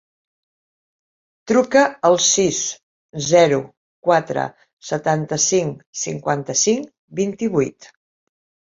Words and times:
Truca 1.51 1.83
al 2.09 2.17
sis, 2.29 2.63
zero, 3.27 3.61
quatre, 4.09 4.49
setanta-cinc, 4.91 5.89
cinquanta-cinc, 6.09 6.93
vint-i-vuit. 7.25 7.97